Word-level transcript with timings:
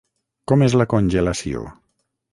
Com 0.51 0.63
és 0.69 0.77
la 0.83 0.87
congelació? 0.95 1.65